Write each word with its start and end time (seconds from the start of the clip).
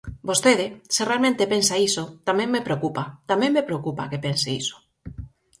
Vostede, 0.29 0.65
se 0.95 1.01
realmente 1.09 1.51
pensa 1.53 1.75
iso, 1.89 2.03
tamén 2.27 2.49
me 2.55 2.65
preocupa; 2.67 3.03
tamén 3.29 3.51
me 3.57 3.65
preocupa 3.69 4.09
que 4.11 4.23
pense 4.25 4.49
iso. 4.61 4.75